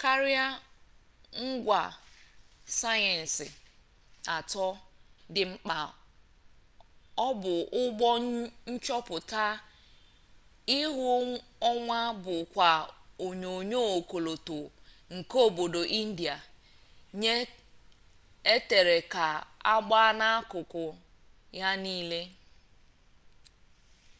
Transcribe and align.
karịa 0.00 0.46
ngwa 1.46 1.80
sayensị 2.78 3.46
atọ 4.36 4.66
dị 5.34 5.42
mkpa 5.50 5.78
o 7.26 7.26
bu 7.40 7.52
ụgbọ 7.82 8.08
nchọpụta 8.72 9.44
ihu 10.78 11.02
ọnwa 11.70 11.98
bukwa 12.24 12.70
onyonyo 13.26 13.80
ọkọlọtọ 13.96 14.56
nke 15.14 15.36
obodo 15.46 15.80
india 16.02 16.36
nke 17.16 17.32
etere 18.54 18.96
ka 19.12 19.26
agba 19.72 20.00
n'akụkụ 20.18 20.84
ya 21.58 21.68
nile 21.84 22.20